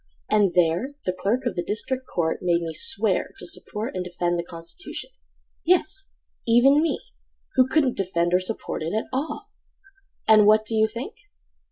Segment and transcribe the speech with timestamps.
[0.31, 4.39] And there the clerk of the district Court Made me swear to support and defend
[4.39, 6.09] The constitution—yes,
[6.47, 7.01] even me—
[7.53, 9.51] Who couldn't defend or support it at all!
[10.27, 11.13] And what do you think?